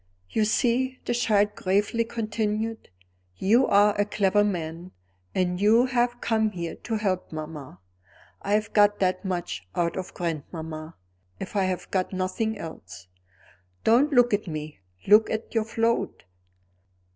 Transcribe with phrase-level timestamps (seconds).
[0.31, 2.89] "You see," the child gravely continued,
[3.37, 4.93] "you are a clever man;
[5.35, 7.79] and you have come here to help mamma.
[8.41, 10.95] I have got that much out of grandmamma,
[11.39, 13.09] if I have got nothing else.
[13.83, 16.23] Don't look at me; look at your float.